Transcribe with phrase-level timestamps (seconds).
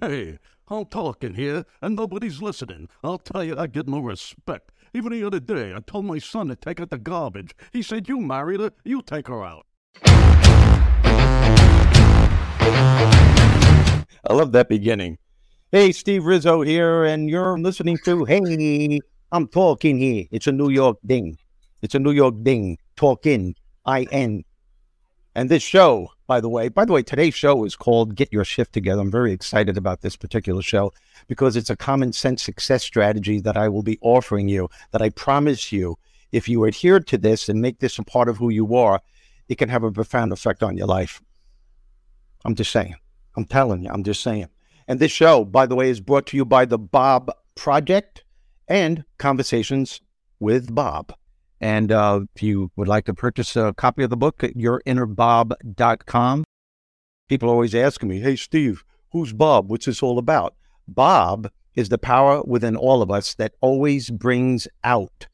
[0.00, 0.38] Hey,
[0.68, 2.88] I'm talking here, and nobody's listening.
[3.04, 4.72] I'll tell you, I get no respect.
[4.94, 7.54] Even the other day, I told my son to take out the garbage.
[7.70, 9.66] He said, You married her, you take her out.
[10.02, 11.26] I
[14.30, 15.18] love that beginning.
[15.70, 20.24] Hey, Steve Rizzo here, and you're listening to Hey, I'm talking here.
[20.30, 21.36] It's a New York ding.
[21.82, 22.78] It's a New York ding.
[22.96, 23.54] Talking,
[23.84, 24.44] I N.
[25.34, 28.44] And this show, by the way, by the way, today's show is called Get Your
[28.44, 29.00] Shift Together.
[29.00, 30.92] I'm very excited about this particular show
[31.28, 35.10] because it's a common sense success strategy that I will be offering you, that I
[35.10, 35.98] promise you,
[36.32, 39.00] if you adhere to this and make this a part of who you are,
[39.48, 41.22] it can have a profound effect on your life.
[42.44, 42.96] I'm just saying.
[43.36, 44.48] I'm telling you, I'm just saying.
[44.88, 48.24] And this show, by the way, is brought to you by the Bob Project
[48.66, 50.00] and Conversations
[50.40, 51.12] with Bob.
[51.60, 56.44] And uh, if you would like to purchase a copy of the book at yourinnerbob.com,
[57.28, 59.70] people always asking me, hey, Steve, who's Bob?
[59.70, 60.54] What's this all about?
[60.88, 65.26] Bob is the power within all of us that always brings out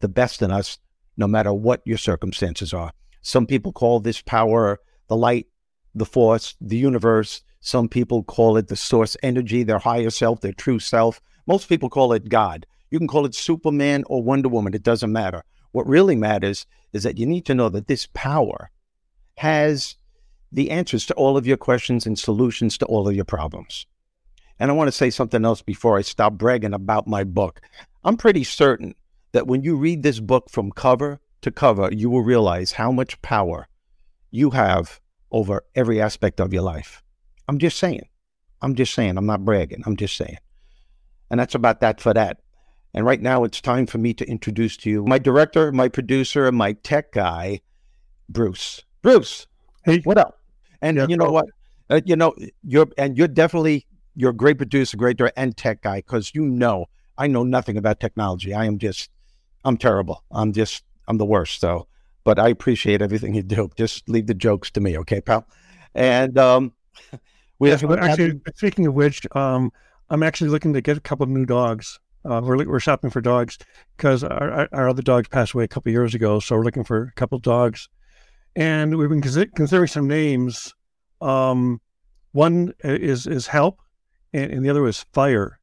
[0.00, 0.78] the best in us,
[1.16, 2.92] no matter what your circumstances are.
[3.20, 5.46] Some people call this power the light,
[5.94, 7.42] the force, the universe.
[7.60, 11.20] Some people call it the source energy, their higher self, their true self.
[11.46, 12.66] Most people call it God.
[12.90, 15.44] You can call it Superman or Wonder Woman, it doesn't matter.
[15.74, 18.70] What really matters is that you need to know that this power
[19.38, 19.96] has
[20.52, 23.84] the answers to all of your questions and solutions to all of your problems.
[24.60, 27.60] And I want to say something else before I stop bragging about my book.
[28.04, 28.94] I'm pretty certain
[29.32, 33.20] that when you read this book from cover to cover, you will realize how much
[33.20, 33.66] power
[34.30, 35.00] you have
[35.32, 37.02] over every aspect of your life.
[37.48, 38.06] I'm just saying.
[38.62, 39.18] I'm just saying.
[39.18, 39.82] I'm not bragging.
[39.86, 40.38] I'm just saying.
[41.32, 42.38] And that's about that for that.
[42.94, 46.46] And right now, it's time for me to introduce to you my director, my producer,
[46.46, 47.60] and my tech guy,
[48.28, 48.84] Bruce.
[49.02, 49.46] Bruce,
[49.84, 50.40] hey, what up?
[50.80, 51.46] And yeah, you know what?
[51.90, 55.82] Uh, you know you're and you're definitely you're a great producer, great director, and tech
[55.82, 56.86] guy because you know
[57.18, 58.54] I know nothing about technology.
[58.54, 59.10] I am just
[59.64, 60.22] I'm terrible.
[60.30, 61.60] I'm just I'm the worst.
[61.60, 61.88] So,
[62.22, 63.70] but I appreciate everything you do.
[63.76, 65.46] Just leave the jokes to me, okay, pal?
[65.94, 66.72] And um,
[67.58, 69.72] we have, actually speaking of which, um,
[70.10, 71.98] I'm actually looking to get a couple of new dogs.
[72.24, 73.58] Uh, we're we're shopping for dogs
[73.96, 77.02] because our, our other dogs passed away a couple years ago, so we're looking for
[77.02, 77.88] a couple dogs,
[78.56, 80.74] and we've been considering some names.
[81.20, 81.82] Um,
[82.32, 83.80] one is is help,
[84.32, 85.60] and, and, the other is fire,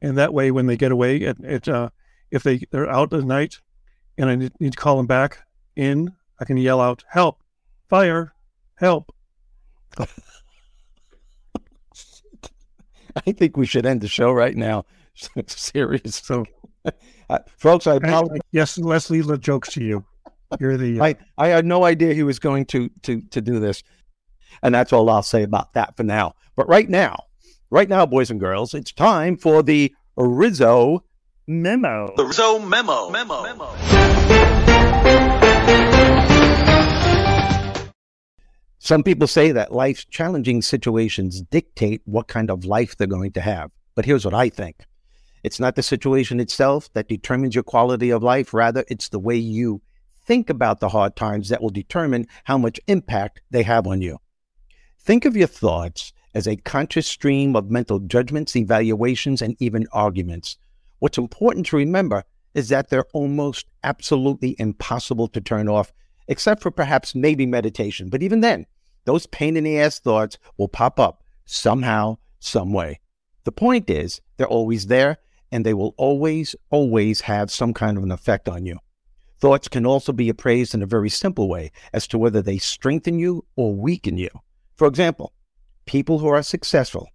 [0.00, 1.90] and that way when they get away, it, it uh,
[2.30, 3.60] if they they're out at night,
[4.16, 5.40] and I need, need to call them back
[5.76, 7.42] in, I can yell out help,
[7.88, 8.32] fire,
[8.76, 9.14] help.
[13.26, 14.86] I think we should end the show right now.
[15.46, 16.16] serious.
[16.16, 16.44] So,
[17.28, 18.40] uh, folks, I apologize.
[18.52, 20.04] Yes, Leslie, the joke's to you.
[20.60, 21.00] You're the.
[21.00, 21.04] Uh...
[21.04, 23.82] I I had no idea he was going to to to do this,
[24.62, 26.34] and that's all I'll say about that for now.
[26.56, 27.24] But right now,
[27.70, 31.04] right now, boys and girls, it's time for the Rizzo
[31.46, 32.12] memo.
[32.16, 33.10] The Rizzo memo.
[33.10, 33.42] Memo.
[33.42, 33.74] Memo.
[38.80, 43.40] Some people say that life's challenging situations dictate what kind of life they're going to
[43.40, 43.70] have.
[43.94, 44.86] But here's what I think
[45.42, 48.52] it's not the situation itself that determines your quality of life.
[48.52, 49.80] Rather, it's the way you
[50.24, 54.18] think about the hard times that will determine how much impact they have on you.
[54.98, 60.58] Think of your thoughts as a conscious stream of mental judgments, evaluations, and even arguments.
[60.98, 65.92] What's important to remember is that they're almost absolutely impossible to turn off,
[66.26, 68.10] except for perhaps maybe meditation.
[68.10, 68.66] But even then,
[69.04, 73.00] those pain in the ass thoughts will pop up somehow, some way.
[73.44, 75.18] The point is, they're always there
[75.50, 78.78] and they will always, always have some kind of an effect on you.
[79.40, 83.18] Thoughts can also be appraised in a very simple way as to whether they strengthen
[83.18, 84.30] you or weaken you.
[84.74, 85.32] For example,
[85.86, 87.08] people who are successful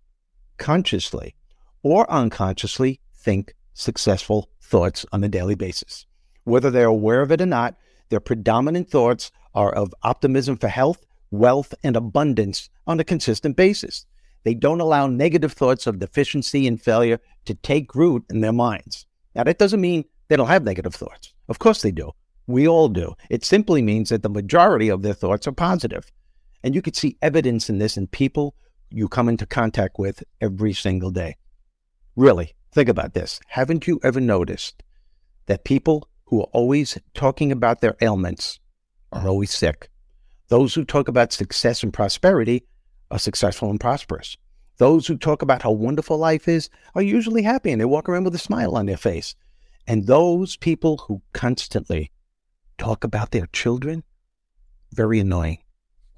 [0.58, 1.36] consciously
[1.82, 6.06] or unconsciously think successful thoughts on a daily basis.
[6.46, 7.76] Whether they're aware of it or not,
[8.10, 14.06] their predominant thoughts are of optimism for health, wealth, and abundance on a consistent basis.
[14.44, 19.06] They don't allow negative thoughts of deficiency and failure to take root in their minds.
[19.36, 21.34] Now, that doesn't mean they don't have negative thoughts.
[21.48, 22.12] Of course they do.
[22.46, 23.16] We all do.
[23.30, 26.12] It simply means that the majority of their thoughts are positive.
[26.64, 28.56] And you could see evidence in this in people
[28.90, 31.38] you come into contact with every single day.
[32.16, 33.40] Really, think about this.
[33.48, 34.84] Haven't you ever noticed
[35.48, 38.60] that people who are always talking about their ailments
[39.12, 39.90] are always sick?
[40.50, 42.66] Those who talk about success and prosperity
[43.14, 44.38] are successful and prosperous.
[44.78, 48.24] Those who talk about how wonderful life is are usually happy and they walk around
[48.24, 49.36] with a smile on their face.
[49.86, 52.12] And those people who constantly
[52.80, 54.04] talk about their children,
[54.92, 55.60] very annoying.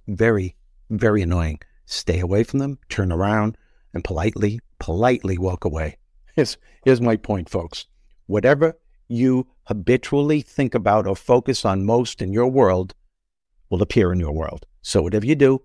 [0.07, 0.55] Very,
[0.89, 1.59] very annoying.
[1.85, 3.57] Stay away from them, turn around,
[3.93, 5.97] and politely, politely walk away.
[6.35, 7.87] Here's, here's my point, folks.
[8.25, 8.77] Whatever
[9.07, 12.93] you habitually think about or focus on most in your world
[13.69, 14.65] will appear in your world.
[14.81, 15.61] So, whatever you do,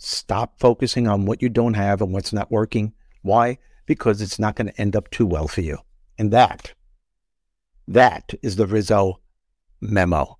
[0.00, 2.92] stop focusing on what you don't have and what's not working.
[3.22, 3.58] Why?
[3.86, 5.78] Because it's not going to end up too well for you.
[6.18, 6.72] And that,
[7.86, 9.20] that is the Rizzo
[9.80, 10.38] memo.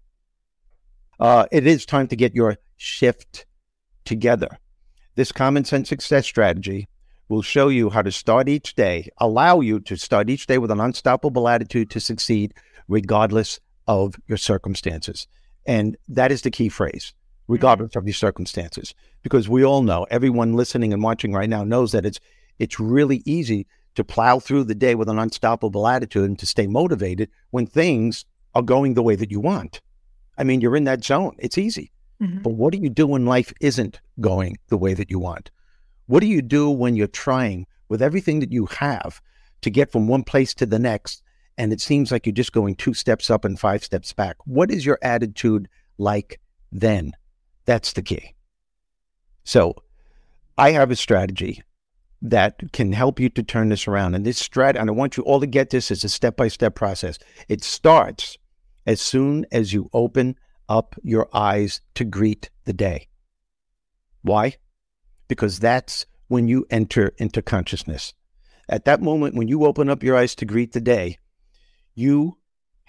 [1.19, 3.45] Uh, it is time to get your shift
[4.05, 4.59] together.
[5.15, 6.89] This common sense success strategy
[7.29, 10.71] will show you how to start each day, allow you to start each day with
[10.71, 12.55] an unstoppable attitude to succeed
[12.89, 15.27] regardless of your circumstances.
[15.67, 17.13] And that is the key phrase,
[17.51, 18.95] regardless of your circumstances.
[19.23, 22.21] Because we all know, everyone listening and watching right now knows that it's
[22.59, 23.67] it's really easy
[23.97, 28.25] to plow through the day with an unstoppable attitude and to stay motivated when things
[28.55, 29.81] are going the way that you want.
[30.39, 31.37] I mean, you're in that zone.
[31.39, 31.91] It's easy.
[32.23, 32.43] Mm-hmm.
[32.43, 35.51] But what do you do when life isn't going the way that you want?
[36.07, 39.21] What do you do when you're trying with everything that you have
[39.63, 41.23] to get from one place to the next
[41.59, 44.37] and it seems like you're just going two steps up and five steps back?
[44.45, 45.69] What is your attitude
[45.99, 47.13] like then?
[47.65, 48.35] That's the key.
[49.45, 49.75] So,
[50.57, 51.63] I have a strategy
[52.23, 54.15] that can help you to turn this around.
[54.15, 56.49] And this strat, and I want you all to get this as a step by
[56.49, 57.19] step process.
[57.49, 58.37] It starts
[58.87, 60.37] as soon as you open
[60.69, 63.09] up your eyes to greet the day.
[64.23, 64.57] Why?
[65.29, 68.15] Because that's when you enter into consciousness.
[68.69, 71.19] At that moment, when you open up your eyes to greet the day,
[71.95, 72.37] you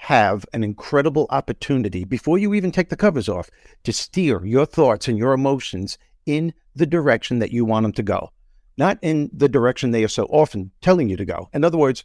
[0.06, 3.52] have an incredible opportunity before you even take the covers off
[3.84, 8.02] to steer your thoughts and your emotions in the direction that you want them to
[8.02, 8.32] go,
[8.76, 11.50] not in the direction they are so often telling you to go.
[11.54, 12.04] In other words,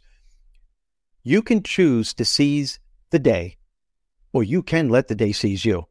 [1.23, 2.79] you can choose to seize
[3.09, 3.57] the day
[4.31, 5.87] or you can let the day seize you.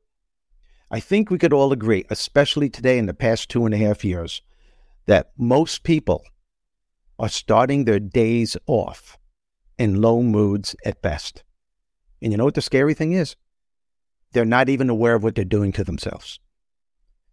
[0.88, 4.04] I think we could all agree, especially today in the past two and a half
[4.04, 4.42] years,
[5.06, 6.22] that most people
[7.18, 9.18] are starting their days off
[9.76, 11.42] in low moods at best.
[12.22, 13.36] And you know what the scary thing is?
[14.32, 16.40] They're not even aware of what they're doing to themselves.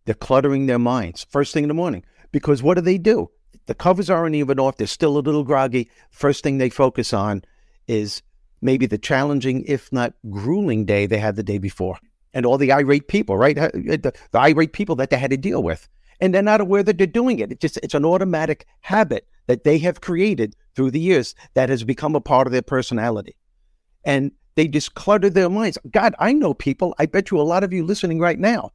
[0.06, 3.32] They're cluttering their minds first thing in the morning because what do they do?
[3.66, 4.78] The covers aren't even off.
[4.78, 5.90] They're still a little groggy.
[6.12, 7.44] First thing they focus on
[7.88, 8.22] is
[8.62, 11.98] maybe the challenging, if not grueling day they had the day before.
[12.34, 13.58] And all the irate people, right?
[13.58, 15.88] Uh, the, the irate people that they had to deal with.
[16.20, 17.52] And they're not aware that they're doing it.
[17.52, 21.84] It's just it's an automatic habit that they have created through the years that has
[21.84, 23.36] become a part of their personality.
[24.04, 25.78] And they just clutter their minds.
[25.92, 28.72] God, I know people, I bet you a lot of you listening right now,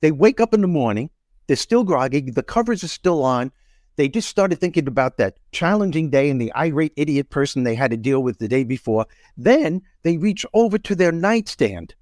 [0.00, 1.10] they wake up in the morning,
[1.46, 3.52] they're still groggy, the covers are still on,
[3.98, 7.90] they just started thinking about that challenging day and the irate idiot person they had
[7.90, 9.06] to deal with the day before.
[9.36, 11.96] Then they reach over to their nightstand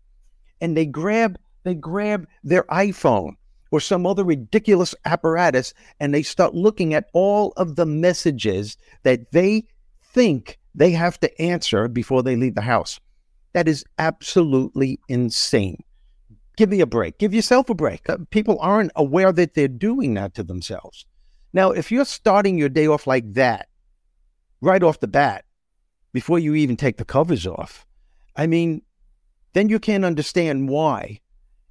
[0.61, 3.37] and they grab they grab their iPhone
[3.71, 9.33] or some other ridiculous apparatus and they start looking at all of the messages that
[9.33, 9.65] they
[10.03, 13.01] think they have to answer before they leave the house.
[13.57, 15.83] That is absolutely insane.
[16.59, 17.17] Give me a break.
[17.17, 18.07] Give yourself a break.
[18.07, 21.07] Uh, people aren't aware that they're doing that to themselves.
[21.55, 23.69] Now, if you're starting your day off like that,
[24.61, 25.47] right off the bat,
[26.13, 27.87] before you even take the covers off,
[28.37, 28.83] I mean,
[29.55, 31.21] then you can't understand why,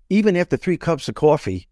[0.10, 1.68] even after three cups of coffee,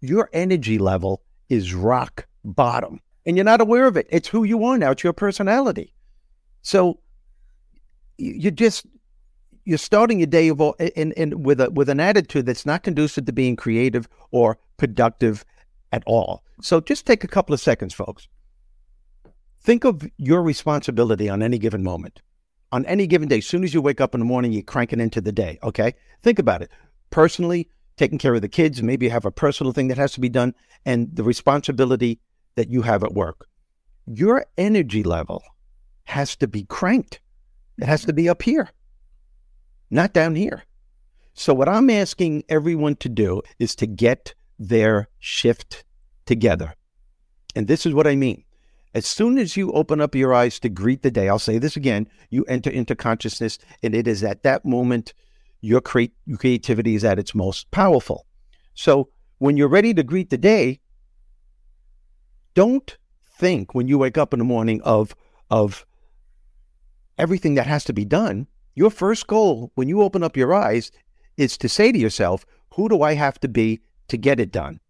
[0.00, 2.98] your energy level is rock bottom.
[3.26, 4.08] And you're not aware of it.
[4.10, 5.94] It's who you are now, it's your personality.
[6.62, 6.98] So
[8.18, 8.86] you just
[9.64, 13.32] you're starting your day of all, with a with an attitude that's not conducive to
[13.32, 15.44] being creative or productive
[15.92, 16.42] at all.
[16.60, 18.28] So just take a couple of seconds, folks.
[19.60, 22.20] Think of your responsibility on any given moment.
[22.72, 25.00] On any given day, as soon as you wake up in the morning, you're cranking
[25.00, 25.58] into the day.
[25.62, 25.94] Okay.
[26.22, 26.70] Think about it.
[27.10, 30.20] Personally, taking care of the kids, maybe you have a personal thing that has to
[30.20, 30.54] be done,
[30.86, 32.18] and the responsibility
[32.56, 33.46] that you have at work.
[34.06, 35.42] Your energy level
[36.04, 37.20] has to be cranked.
[37.78, 38.70] It has to be up here,
[39.92, 40.64] not down here.
[41.34, 45.84] So, what I'm asking everyone to do is to get their shift
[46.26, 46.74] together.
[47.54, 48.44] And this is what I mean.
[48.94, 51.76] As soon as you open up your eyes to greet the day, I'll say this
[51.76, 55.14] again, you enter into consciousness, and it is at that moment
[55.60, 55.80] your,
[56.26, 58.26] your creativity is at its most powerful.
[58.74, 59.08] So
[59.38, 60.80] when you're ready to greet the day,
[62.54, 62.96] don't
[63.38, 65.14] think when you wake up in the morning of,
[65.50, 65.86] of
[67.16, 68.46] everything that has to be done.
[68.74, 70.90] Your first goal when you open up your eyes
[71.36, 74.80] is to say to yourself, who do I have to be to get it done?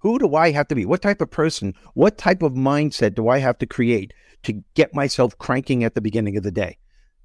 [0.00, 0.86] Who do I have to be?
[0.86, 4.12] What type of person, what type of mindset do I have to create
[4.44, 6.78] to get myself cranking at the beginning of the day?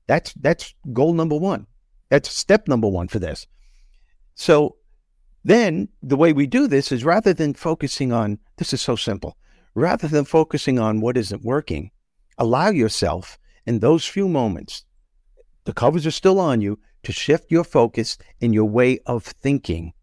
[0.07, 1.65] That's that's goal number 1.
[2.09, 3.47] That's step number 1 for this.
[4.35, 4.75] So
[5.43, 9.37] then the way we do this is rather than focusing on this is so simple.
[9.75, 11.91] rather than focusing on what isn't working,
[12.37, 14.85] allow yourself in those few moments,
[15.65, 19.93] the covers are still on you, to shift your focus and your way of thinking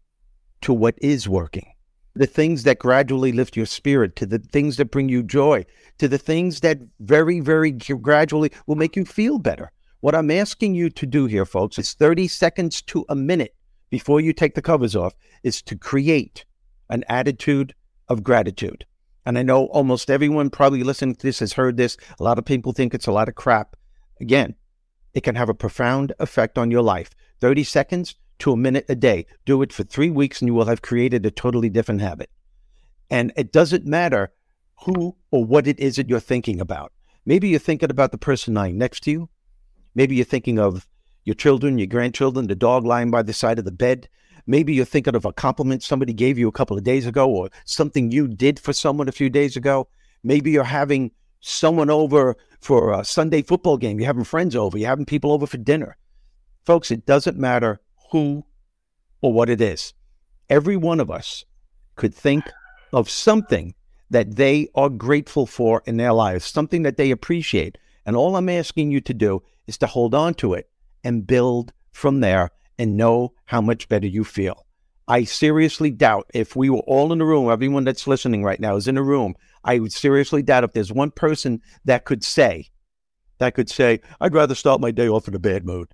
[0.61, 1.73] to what is working.
[2.15, 5.65] The things that gradually lift your spirit, to the things that bring you joy,
[5.97, 9.71] to the things that very, very gradually will make you feel better.
[9.99, 13.55] What I'm asking you to do here, folks, is 30 seconds to a minute
[13.89, 16.45] before you take the covers off, is to create
[16.89, 17.73] an attitude
[18.07, 18.85] of gratitude.
[19.25, 21.97] And I know almost everyone probably listening to this has heard this.
[22.19, 23.75] A lot of people think it's a lot of crap.
[24.19, 24.55] Again,
[25.13, 27.11] it can have a profound effect on your life.
[27.39, 29.25] 30 seconds to a minute a day.
[29.45, 32.29] Do it for three weeks and you will have created a totally different habit.
[33.09, 34.31] And it doesn't matter
[34.85, 36.91] who or what it is that you're thinking about.
[37.25, 39.29] Maybe you're thinking about the person lying next to you.
[39.95, 40.87] Maybe you're thinking of
[41.23, 44.09] your children, your grandchildren, the dog lying by the side of the bed.
[44.45, 47.49] Maybe you're thinking of a compliment somebody gave you a couple of days ago or
[47.65, 49.87] something you did for someone a few days ago.
[50.23, 53.99] Maybe you're having someone over for a Sunday football game.
[53.99, 54.77] You're having friends over.
[54.77, 55.97] You're having people over for dinner.
[56.65, 58.45] Folks, it doesn't matter who
[59.21, 59.93] or what it is.
[60.49, 61.45] Every one of us
[61.95, 62.49] could think
[62.91, 63.75] of something
[64.09, 67.77] that they are grateful for in their lives, something that they appreciate.
[68.05, 70.69] And all I'm asking you to do is to hold on to it
[71.03, 74.65] and build from there and know how much better you feel.
[75.07, 78.75] I seriously doubt if we were all in the room, everyone that's listening right now
[78.75, 79.35] is in a room.
[79.63, 82.69] I would seriously doubt if there's one person that could say,
[83.39, 85.89] that could say, I'd rather start my day off in a bad mood.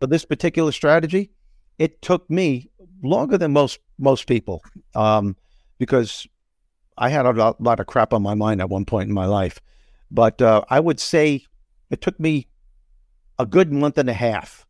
[0.00, 1.30] But this particular strategy,
[1.78, 2.70] it took me
[3.02, 4.62] longer than most most people
[4.94, 5.36] um,
[5.78, 6.26] because
[6.98, 9.26] I had a lot, lot, of crap on my mind at one point in my
[9.26, 9.60] life.
[10.10, 11.46] But uh, I would say
[11.90, 12.48] it took me
[13.38, 14.66] a good month and a half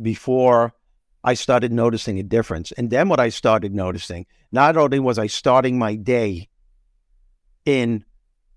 [0.00, 0.74] before
[1.24, 2.72] I started noticing a difference.
[2.72, 6.48] And then what I started noticing, not only was I starting my day
[7.64, 8.04] in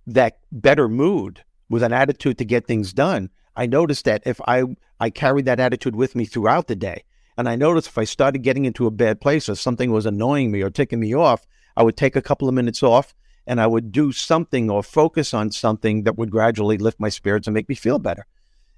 [0.06, 4.64] that better mood with an attitude to get things done, I noticed that if I
[5.00, 7.04] I carried that attitude with me throughout the day,
[7.38, 10.52] and I noticed if I started getting into a bad place or something was annoying
[10.52, 11.48] me or ticking me off,
[11.78, 13.16] I would take a couple of minutes off
[13.48, 17.48] and I would do something or focus on something that would gradually lift my spirits
[17.48, 18.28] and make me feel better.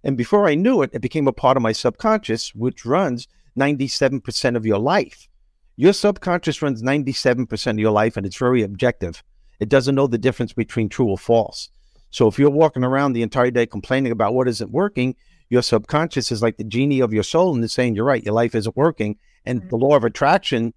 [0.03, 4.55] And before I knew it, it became a part of my subconscious, which runs 97%
[4.55, 5.27] of your life.
[5.75, 9.23] Your subconscious runs 97% of your life and it's very objective.
[9.59, 11.69] It doesn't know the difference between true or false.
[12.09, 15.15] So if you're walking around the entire day complaining about what isn't working,
[15.49, 18.33] your subconscious is like the genie of your soul and it's saying, You're right, your
[18.33, 19.17] life isn't working.
[19.45, 19.75] And the mm-hmm.
[19.77, 20.73] law of attraction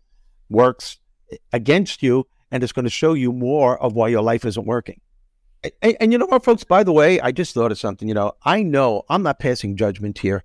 [0.48, 0.98] works
[1.52, 5.00] against you and it's going to show you more of why your life isn't working.
[5.82, 6.62] And, and, you know what, folks?
[6.62, 8.06] By the way, I just thought of something.
[8.06, 10.44] You know, I know I'm not passing judgment here.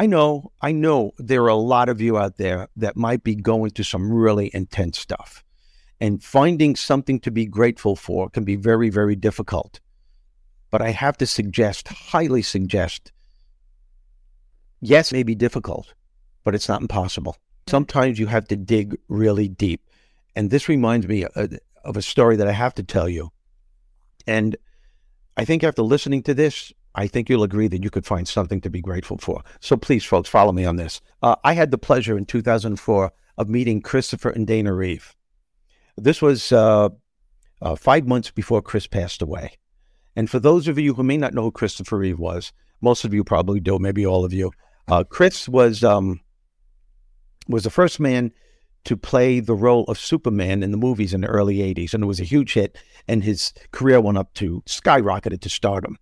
[0.00, 3.34] I know, I know there are a lot of you out there that might be
[3.34, 5.42] going through some really intense stuff.
[6.00, 9.80] And finding something to be grateful for can be very, very difficult.
[10.70, 13.10] But I have to suggest, highly suggest,
[14.80, 15.94] yes, it may be difficult,
[16.44, 17.36] but it's not impossible.
[17.66, 19.82] Sometimes you have to dig really deep.
[20.36, 21.48] And this reminds me uh,
[21.84, 23.32] of a story that I have to tell you.
[24.28, 24.56] And
[25.36, 28.60] I think after listening to this, I think you'll agree that you could find something
[28.62, 29.44] to be grateful for.
[29.60, 31.00] So please, folks, follow me on this.
[31.22, 35.14] Uh, I had the pleasure in 2004 of meeting Christopher and Dana Reeve.
[35.96, 36.88] This was uh,
[37.62, 39.52] uh, five months before Chris passed away.
[40.16, 43.14] And for those of you who may not know who Christopher Reeve was, most of
[43.14, 44.50] you probably do, maybe all of you.
[44.88, 46.20] Uh, Chris was um,
[47.46, 48.32] was the first man
[48.86, 51.94] to play the role of Superman in the movies in the early 80s.
[51.94, 52.76] And it was a huge hit.
[53.06, 55.96] And his career went up to skyrocketed to stardom.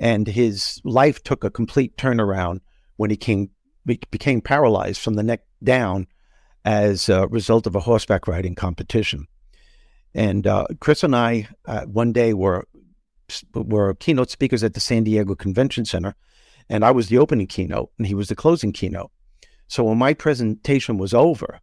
[0.00, 2.60] And his life took a complete turnaround
[2.96, 3.50] when he came,
[3.84, 6.06] became paralyzed from the neck down
[6.64, 9.26] as a result of a horseback riding competition.
[10.14, 12.66] And uh, Chris and I, uh, one day, were
[13.54, 16.16] were keynote speakers at the San Diego Convention Center,
[16.68, 19.12] and I was the opening keynote, and he was the closing keynote.
[19.68, 21.60] So when my presentation was over,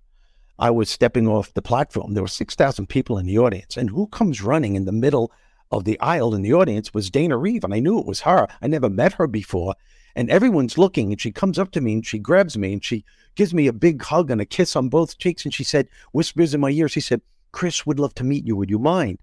[0.60, 2.14] I was stepping off the platform.
[2.14, 3.76] There were 6,000 people in the audience.
[3.76, 5.32] And who comes running in the middle
[5.72, 7.64] of the aisle in the audience was Dana Reeve.
[7.64, 8.48] And I knew it was her.
[8.62, 9.76] I never met her before.
[10.16, 11.12] And everyone's looking.
[11.12, 13.06] And she comes up to me and she grabs me and she
[13.36, 15.46] gives me a big hug and a kiss on both cheeks.
[15.46, 17.22] And she said, whispers in my ear, she said,
[17.52, 18.56] Chris would love to meet you.
[18.56, 19.20] Would you mind?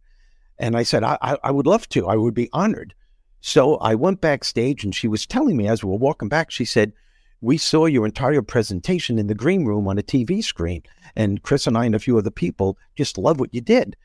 [0.58, 2.06] And I said, I, I, I would love to.
[2.06, 2.94] I would be honored.
[3.40, 6.64] So I went backstage and she was telling me as we were walking back, she
[6.64, 6.92] said,
[7.40, 10.82] we saw your entire presentation in the green room on a TV screen.
[11.14, 13.96] And Chris and I and a few other people just love what you did.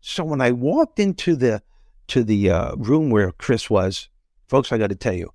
[0.00, 1.62] So when I walked into the
[2.10, 4.08] to the uh, room where Chris was,
[4.48, 5.32] folks, I got to tell you,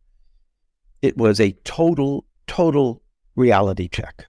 [1.02, 3.02] it was a total, total
[3.36, 4.28] reality check.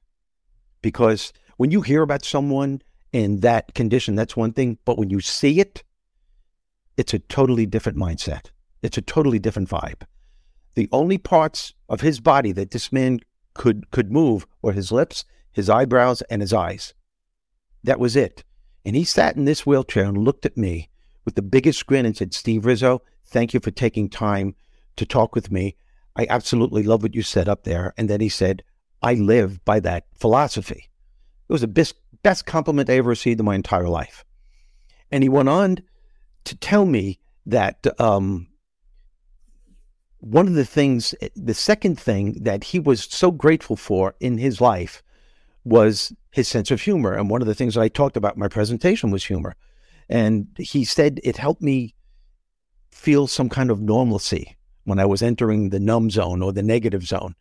[0.83, 4.79] Because when you hear about someone in that condition, that's one thing.
[4.85, 5.83] But when you see it,
[6.97, 8.51] it's a totally different mindset.
[8.83, 10.03] It's a totally different vibe.
[10.75, 13.21] The only parts of his body that this man
[13.55, 16.95] could could move were his lips, his eyebrows, and his eyes.
[17.83, 18.45] That was it.
[18.85, 20.91] And he sat in this wheelchair and looked at me
[21.27, 24.55] with the biggest grin and said, Steve Rizzo, thank you for taking time
[24.97, 25.77] to talk with me.
[26.17, 27.93] I absolutely love what you said up there.
[27.99, 28.63] And then he said,
[29.03, 30.89] I live by that philosophy.
[31.49, 34.25] It was the best, best compliment I ever received in my entire life.
[35.11, 35.79] And he went on
[36.45, 38.47] to tell me that um,
[40.21, 44.61] one of the things, the second thing that he was so grateful for in his
[44.61, 45.03] life
[45.65, 47.13] was his sense of humor.
[47.13, 49.57] And one of the things that I talked about in my presentation was humor.
[50.09, 51.95] And he said it helped me
[52.91, 57.05] feel some kind of normalcy when I was entering the numb zone or the negative
[57.05, 57.35] zone.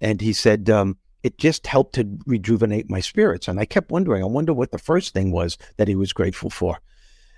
[0.00, 3.48] And he said, um, it just helped to rejuvenate my spirits.
[3.48, 6.50] And I kept wondering, I wonder what the first thing was that he was grateful
[6.50, 6.78] for.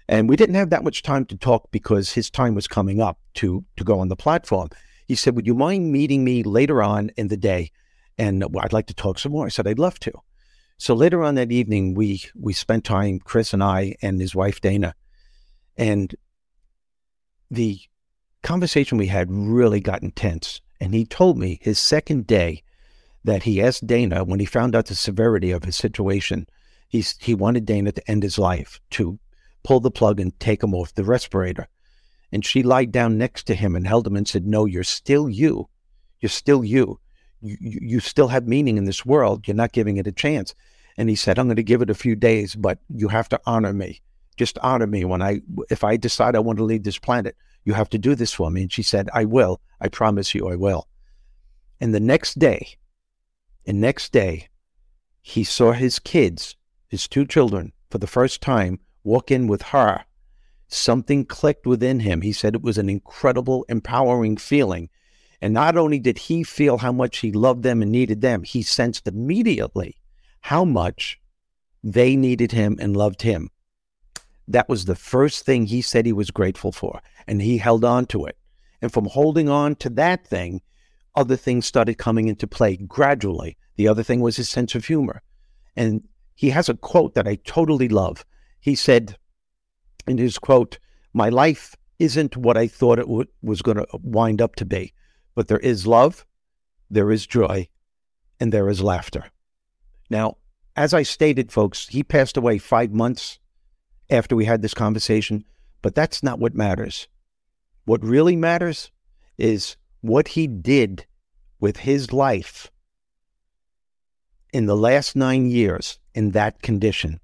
[0.08, 3.18] And we didn't have that much time to talk because his time was coming up
[3.34, 4.68] to, to go on the platform.
[5.06, 7.70] He said, Would you mind meeting me later on in the day?
[8.18, 9.46] And I'd like to talk some more.
[9.46, 10.12] I said, I'd love to.
[10.80, 14.62] So later on that evening, we we spent time, Chris and I and his wife
[14.62, 14.94] Dana,
[15.76, 16.14] and
[17.50, 17.80] the
[18.42, 20.62] conversation we had really got intense.
[20.80, 22.62] And he told me his second day
[23.24, 26.46] that he asked Dana when he found out the severity of his situation,
[26.88, 29.18] he he wanted Dana to end his life, to
[29.62, 31.68] pull the plug and take him off the respirator.
[32.32, 35.28] And she lied down next to him and held him and said, "No, you're still
[35.28, 35.68] you.
[36.20, 37.00] You're still you.
[37.42, 39.46] You, you still have meaning in this world.
[39.46, 40.54] You're not giving it a chance."
[40.96, 43.40] And he said, "I'm going to give it a few days, but you have to
[43.46, 44.00] honor me.
[44.36, 47.74] Just honor me when I if I decide I want to leave this planet." You
[47.74, 48.62] have to do this for me.
[48.62, 49.60] And she said, I will.
[49.80, 50.88] I promise you, I will.
[51.80, 52.78] And the next day,
[53.66, 54.48] and next day,
[55.20, 56.56] he saw his kids,
[56.88, 60.04] his two children, for the first time walk in with her.
[60.68, 62.22] Something clicked within him.
[62.22, 64.88] He said it was an incredible, empowering feeling.
[65.40, 68.62] And not only did he feel how much he loved them and needed them, he
[68.62, 69.96] sensed immediately
[70.40, 71.18] how much
[71.82, 73.50] they needed him and loved him.
[74.46, 78.06] That was the first thing he said he was grateful for, and he held on
[78.06, 78.36] to it.
[78.82, 80.60] And from holding on to that thing,
[81.14, 83.56] other things started coming into play gradually.
[83.76, 85.22] The other thing was his sense of humor.
[85.76, 86.02] And
[86.34, 88.24] he has a quote that I totally love.
[88.60, 89.16] He said
[90.06, 90.78] in his quote,
[91.12, 94.92] My life isn't what I thought it w- was going to wind up to be,
[95.40, 96.26] but there is love,
[96.90, 97.66] there is joy,
[98.38, 99.24] and there is laughter.
[100.10, 100.36] Now,
[100.76, 103.38] as I stated, folks, he passed away five months
[104.10, 105.46] after we had this conversation,
[105.80, 107.08] but that's not what matters.
[107.86, 108.90] What really matters
[109.38, 111.06] is what he did
[111.58, 112.70] with his life
[114.52, 117.18] in the last nine years in that condition.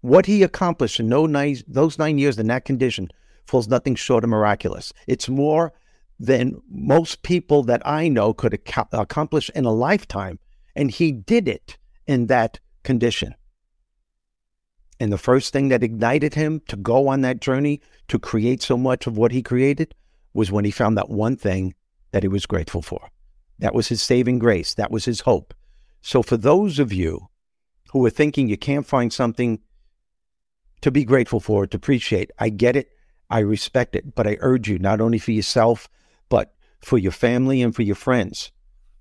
[0.00, 3.10] What he accomplished in those nine years in that condition
[3.44, 4.90] falls nothing short of miraculous.
[5.06, 5.74] It's more
[6.18, 10.38] than most people that I know could ac- accomplish in a lifetime.
[10.74, 13.34] And he did it in that condition.
[15.00, 18.76] And the first thing that ignited him to go on that journey to create so
[18.76, 19.94] much of what he created
[20.34, 21.74] was when he found that one thing
[22.10, 23.10] that he was grateful for.
[23.58, 24.74] That was his saving grace.
[24.74, 25.54] That was his hope.
[26.00, 27.28] So, for those of you
[27.90, 29.60] who are thinking you can't find something
[30.80, 32.90] to be grateful for, to appreciate, I get it.
[33.30, 34.14] I respect it.
[34.14, 35.88] But I urge you, not only for yourself,
[36.28, 38.52] but for your family and for your friends,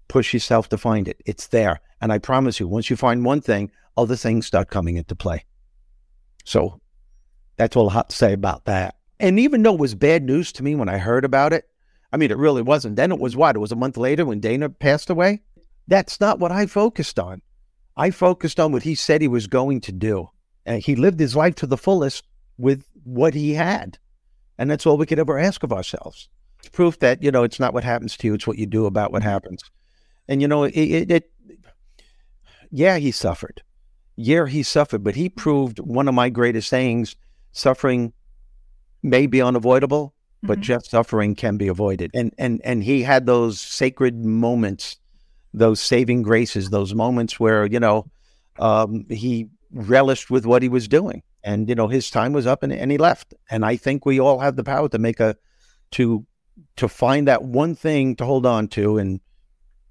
[0.07, 1.21] push yourself to find it.
[1.25, 1.79] It's there.
[2.01, 5.45] And I promise you, once you find one thing, other things start coming into play.
[6.45, 6.79] So
[7.57, 8.95] that's all I have to say about that.
[9.19, 11.67] And even though it was bad news to me when I heard about it,
[12.11, 12.95] I mean, it really wasn't.
[12.95, 13.55] Then it was what?
[13.55, 15.41] It was a month later when Dana passed away.
[15.87, 17.41] That's not what I focused on.
[17.95, 20.29] I focused on what he said he was going to do.
[20.65, 22.25] And he lived his life to the fullest
[22.57, 23.97] with what he had.
[24.57, 26.29] And that's all we could ever ask of ourselves.
[26.67, 28.85] It's proof that, you know, it's not what happens to you, it's what you do
[28.85, 29.63] about what happens.
[30.27, 31.31] And, you know, it, it, it
[32.69, 33.61] yeah, he suffered
[34.17, 37.15] Yeah, he suffered, but he proved one of my greatest sayings
[37.53, 38.11] suffering
[39.01, 40.63] may be unavoidable, but mm-hmm.
[40.63, 42.11] just suffering can be avoided.
[42.13, 44.97] And and and he had those sacred moments,
[45.53, 48.11] those saving graces, those moments where, you know,
[48.59, 51.23] um, he relished with what he was doing.
[51.43, 53.33] And, you know, his time was up and, and he left.
[53.49, 55.37] And I think we all have the power to make a
[55.91, 56.25] to
[56.77, 59.19] to find that one thing to hold on to and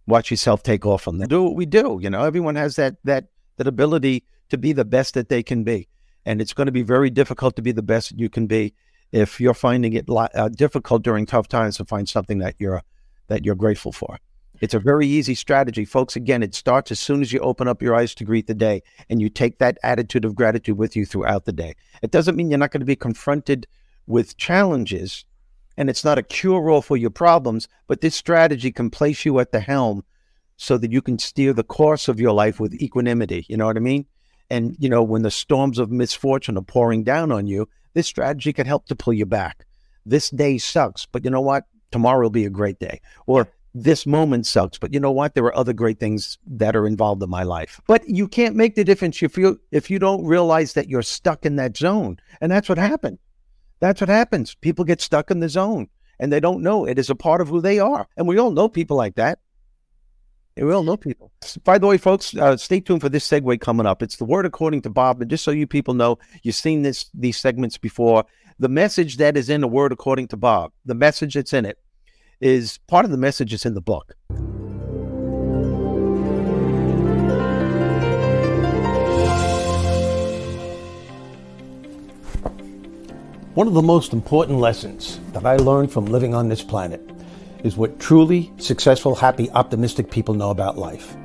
[0.06, 1.26] watch yourself take off from there.
[1.26, 1.98] Do what we do.
[2.00, 3.26] You know, everyone has that that
[3.56, 5.88] that ability to be the best that they can be.
[6.24, 8.74] And it's going to be very difficult to be the best that you can be
[9.12, 12.82] if you're finding it uh, difficult during tough times to find something that you're
[13.28, 14.18] that you're grateful for.
[14.60, 16.16] It's a very easy strategy, folks.
[16.16, 18.82] Again, it starts as soon as you open up your eyes to greet the day
[19.10, 21.74] and you take that attitude of gratitude with you throughout the day.
[22.02, 23.66] It doesn't mean you're not going to be confronted
[24.06, 25.26] with challenges,
[25.76, 29.38] and it's not a cure all for your problems, but this strategy can place you
[29.38, 30.04] at the helm
[30.56, 33.44] so that you can steer the course of your life with equanimity.
[33.48, 34.06] You know what I mean?
[34.48, 38.52] And, you know, when the storms of misfortune are pouring down on you, this strategy
[38.52, 39.66] can help to pull you back.
[40.04, 41.64] This day sucks, but you know what?
[41.90, 43.00] Tomorrow will be a great day.
[43.26, 45.34] Or this moment sucks, but you know what?
[45.34, 47.80] There are other great things that are involved in my life.
[47.86, 51.44] But you can't make the difference if you if you don't realize that you're stuck
[51.44, 52.18] in that zone.
[52.40, 53.18] And that's what happened.
[53.80, 54.54] That's what happens.
[54.54, 57.48] People get stuck in the zone and they don't know it is a part of
[57.48, 58.08] who they are.
[58.16, 59.38] And we all know people like that.
[60.56, 61.32] We all know people.
[61.64, 64.02] By the way, folks, uh, stay tuned for this segue coming up.
[64.02, 65.20] It's the word according to Bob.
[65.20, 68.24] And just so you people know, you've seen this these segments before.
[68.58, 71.78] The message that is in the word according to Bob, the message that's in it,
[72.40, 74.14] is part of the message that's in the book.
[83.56, 87.00] One of the most important lessons that I learned from living on this planet
[87.64, 91.16] is what truly successful, happy, optimistic people know about life.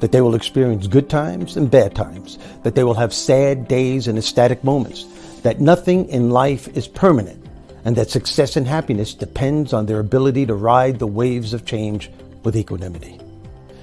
[0.00, 4.06] That they will experience good times and bad times, that they will have sad days
[4.06, 5.04] and ecstatic moments,
[5.44, 7.42] that nothing in life is permanent,
[7.86, 12.10] and that success and happiness depends on their ability to ride the waves of change
[12.42, 13.18] with equanimity.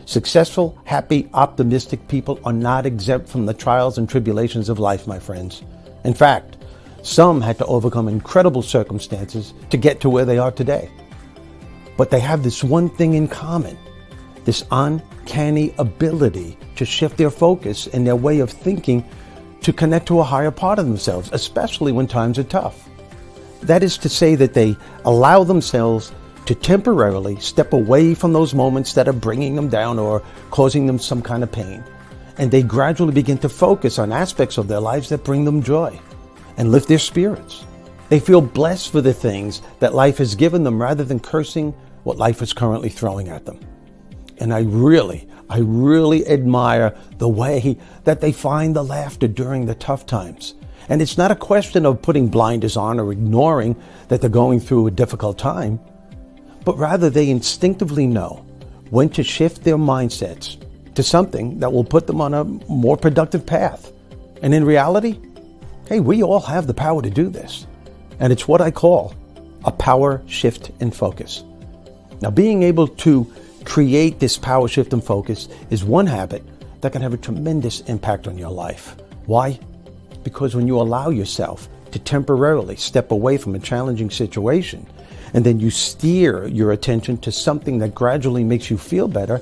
[0.05, 5.17] Successful, happy, optimistic people are not exempt from the trials and tribulations of life, my
[5.17, 5.63] friends.
[6.03, 6.57] In fact,
[7.05, 10.89] some had to overcome incredible circumstances to get to where they are today.
[11.97, 13.77] But they have this one thing in common
[14.43, 19.03] this uncanny ability to shift their focus and their way of thinking
[19.61, 22.87] to connect to a higher part of themselves, especially when times are tough.
[23.61, 26.11] That is to say, that they allow themselves
[26.45, 30.99] to temporarily step away from those moments that are bringing them down or causing them
[30.99, 31.83] some kind of pain.
[32.37, 35.99] And they gradually begin to focus on aspects of their lives that bring them joy
[36.57, 37.65] and lift their spirits.
[38.09, 41.71] They feel blessed for the things that life has given them rather than cursing
[42.03, 43.59] what life is currently throwing at them.
[44.37, 49.75] And I really, I really admire the way that they find the laughter during the
[49.75, 50.55] tough times.
[50.87, 53.75] And it's not a question of putting blinders on or ignoring
[54.07, 55.79] that they're going through a difficult time,
[56.63, 58.45] but rather they instinctively know
[58.91, 60.57] when to shift their mindsets
[60.93, 63.91] to something that will put them on a more productive path.
[64.43, 65.19] And in reality,
[65.87, 67.67] hey, we all have the power to do this.
[68.19, 69.13] And it's what I call
[69.65, 71.43] a power shift in focus.
[72.21, 73.31] Now, being able to
[73.65, 76.43] create this power shift in focus is one habit
[76.81, 78.95] that can have a tremendous impact on your life.
[79.25, 79.59] Why?
[80.23, 84.85] Because when you allow yourself to temporarily step away from a challenging situation
[85.33, 89.41] and then you steer your attention to something that gradually makes you feel better,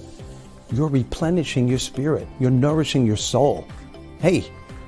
[0.71, 3.67] you're replenishing your spirit, you're nourishing your soul.
[4.19, 4.45] Hey,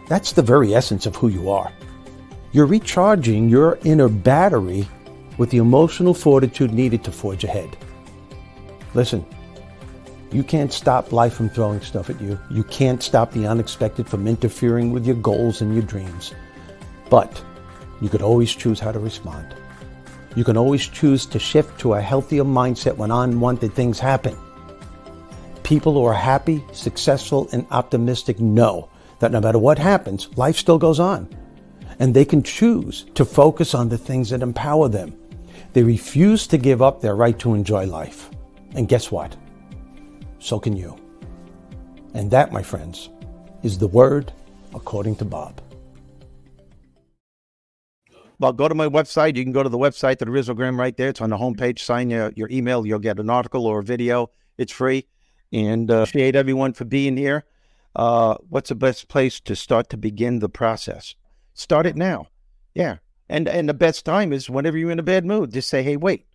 [0.08, 1.72] that's the very essence of who you are.
[2.52, 4.88] You're recharging your inner battery
[5.38, 7.76] with the emotional fortitude needed to forge ahead.
[8.94, 9.26] Listen,
[10.32, 12.40] you can't stop life from throwing stuff at you.
[12.50, 16.34] You can't stop the unexpected from interfering with your goals and your dreams.
[17.10, 17.44] But
[18.02, 19.56] you could always choose how to respond.
[20.36, 24.38] You can always choose to shift to a healthier mindset when unwanted things happen.
[25.64, 28.90] People who are happy, successful, and optimistic know
[29.32, 31.28] that no matter what happens, life still goes on.
[32.00, 35.18] And they can choose to focus on the things that empower them
[35.76, 38.30] they refuse to give up their right to enjoy life.
[38.76, 39.36] And guess what?
[40.40, 40.98] So can you.
[42.14, 43.10] And that, my friends,
[43.62, 44.32] is the word
[44.74, 45.60] according to Bob.
[48.40, 49.36] Well, go to my website.
[49.36, 51.10] You can go to the website, the Rizzogram, right there.
[51.10, 51.80] It's on the homepage.
[51.80, 52.88] Sign your, your email.
[52.88, 54.32] You'll get an article or a video.
[54.58, 55.06] It's free.
[55.52, 57.44] And uh, appreciate everyone for being here.
[57.96, 61.16] Uh, what's the best place to start to begin the process?
[61.54, 62.28] Start it now.
[62.74, 62.98] Yeah.
[63.30, 65.54] And and the best time is whenever you're in a bad mood.
[65.54, 66.28] Just say, hey, wait,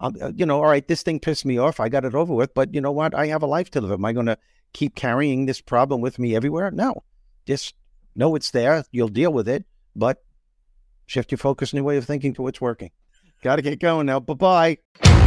[0.00, 1.80] um, you know, all right, this thing pissed me off.
[1.80, 3.14] I got it over with, but you know what?
[3.14, 3.92] I have a life to live.
[3.92, 4.38] Am I going to
[4.72, 6.70] keep carrying this problem with me everywhere?
[6.70, 7.02] No.
[7.46, 7.74] Just
[8.14, 8.84] know it's there.
[8.92, 9.64] You'll deal with it,
[9.96, 10.22] but
[11.06, 12.90] shift your focus and your way of thinking to what's working.
[13.42, 14.20] Got to get going now.
[14.20, 15.17] Bye bye.